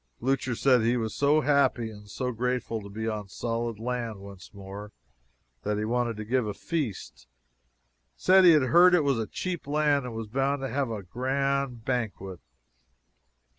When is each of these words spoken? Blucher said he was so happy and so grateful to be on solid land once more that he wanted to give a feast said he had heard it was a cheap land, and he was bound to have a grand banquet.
Blucher 0.19 0.55
said 0.55 0.81
he 0.81 0.97
was 0.97 1.13
so 1.13 1.41
happy 1.41 1.91
and 1.91 2.09
so 2.09 2.31
grateful 2.31 2.81
to 2.81 2.89
be 2.89 3.07
on 3.07 3.27
solid 3.29 3.77
land 3.77 4.17
once 4.17 4.51
more 4.51 4.91
that 5.61 5.77
he 5.77 5.85
wanted 5.85 6.17
to 6.17 6.25
give 6.25 6.47
a 6.47 6.55
feast 6.55 7.27
said 8.15 8.43
he 8.43 8.53
had 8.53 8.63
heard 8.63 8.95
it 8.95 9.03
was 9.03 9.19
a 9.19 9.27
cheap 9.27 9.67
land, 9.67 10.05
and 10.05 10.13
he 10.13 10.17
was 10.17 10.27
bound 10.27 10.63
to 10.63 10.69
have 10.69 10.89
a 10.89 11.03
grand 11.03 11.85
banquet. 11.85 12.39